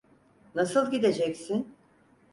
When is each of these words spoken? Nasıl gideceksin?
Nasıl 0.55 0.91
gideceksin? 0.91 1.75